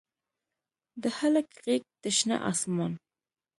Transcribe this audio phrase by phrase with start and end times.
[1.01, 2.93] د هلک غیږ د شنه اسمان